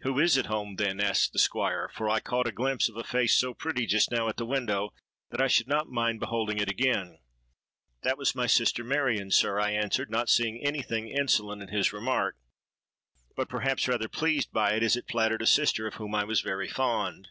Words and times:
'Who 0.00 0.18
is 0.18 0.38
at 0.38 0.46
home, 0.46 0.76
then?' 0.76 1.02
asked 1.02 1.34
the 1.34 1.38
Squire; 1.38 1.90
'for 1.92 2.08
I 2.08 2.18
caught 2.18 2.46
a 2.46 2.50
glimpse 2.50 2.88
of 2.88 2.96
a 2.96 3.04
face 3.04 3.36
so 3.38 3.52
pretty 3.52 3.84
just 3.84 4.10
now 4.10 4.26
at 4.26 4.38
the 4.38 4.46
window, 4.46 4.94
that 5.30 5.42
I 5.42 5.48
should 5.48 5.68
not 5.68 5.86
mind 5.90 6.18
beholding 6.18 6.56
it 6.56 6.70
again.'—'That 6.70 8.16
was 8.16 8.34
my 8.34 8.46
sister, 8.46 8.82
Marion, 8.82 9.30
sir,' 9.30 9.60
I 9.60 9.72
answered, 9.72 10.08
not 10.10 10.30
seeing 10.30 10.64
any 10.64 10.80
thing 10.80 11.08
insolent 11.08 11.60
in 11.60 11.68
his 11.68 11.92
remark; 11.92 12.38
but, 13.36 13.50
perhaps, 13.50 13.86
rather 13.86 14.08
pleased 14.08 14.50
by 14.50 14.72
it, 14.76 14.82
as 14.82 14.96
it 14.96 15.10
flattered 15.10 15.42
a 15.42 15.46
sister 15.46 15.86
of 15.86 15.96
whom 15.96 16.14
I 16.14 16.24
was 16.24 16.40
very 16.40 16.68
fond. 16.68 17.28